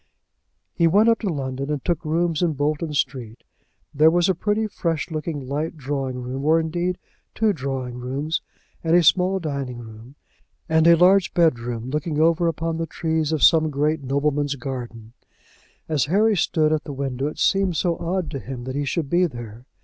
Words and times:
He 0.73 0.87
went 0.87 1.09
up 1.09 1.19
to 1.19 1.29
London 1.29 1.69
and 1.69 1.85
took 1.85 2.03
rooms 2.03 2.41
in 2.41 2.53
Bolton 2.53 2.91
Street. 2.95 3.43
There 3.93 4.09
was 4.09 4.27
a 4.27 4.33
pretty 4.33 4.65
fresh 4.65 5.11
looking 5.11 5.47
light 5.47 5.77
drawing 5.77 6.23
room, 6.23 6.43
or, 6.43 6.59
indeed, 6.59 6.97
two 7.35 7.53
drawing 7.53 7.99
rooms, 7.99 8.41
and 8.83 8.95
a 8.95 9.03
small 9.03 9.39
dining 9.39 9.77
room, 9.77 10.15
and 10.67 10.87
a 10.87 10.95
large 10.97 11.35
bed 11.35 11.59
room 11.59 11.91
looking 11.91 12.19
over 12.19 12.47
upon 12.47 12.77
the 12.77 12.87
trees 12.87 13.31
of 13.31 13.43
some 13.43 13.69
great 13.69 14.01
nobleman's 14.03 14.55
garden. 14.55 15.13
As 15.87 16.05
Harry 16.05 16.35
stood 16.35 16.73
at 16.73 16.85
the 16.85 16.93
window 16.93 17.27
it 17.27 17.37
seemed 17.37 17.77
so 17.77 17.95
odd 17.99 18.31
to 18.31 18.39
him 18.39 18.63
that 18.63 18.73
he 18.75 18.85
should 18.85 19.07
be 19.07 19.27
there. 19.27 19.65